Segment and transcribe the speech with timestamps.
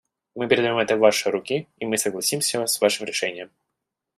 [0.33, 3.51] Мы передаем это в ваши руки, и мы согласимся с вашим решением.